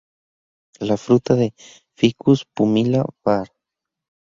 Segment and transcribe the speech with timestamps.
[0.89, 1.51] La fruta de
[1.95, 3.53] "Ficus pumila" var.